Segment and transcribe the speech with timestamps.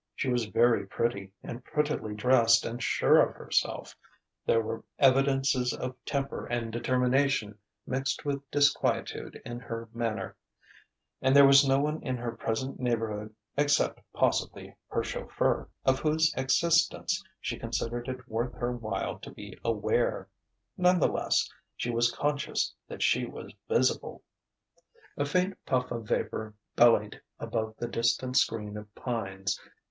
[0.15, 3.95] She was very pretty and prettily dressed and sure of herself;
[4.47, 10.35] there were evidences of temper and determination mixed with disquietude in her manner;
[11.21, 16.33] and there was no one in her present neighbourhood (except possibly her chauffeur) of whose
[16.35, 20.27] existence she considered it worth her while to be aware.
[20.77, 21.47] None the less,
[21.77, 24.23] she was conscious that she was visible....
[25.15, 29.59] A faint puff of vapour bellied above the distant screen of pines.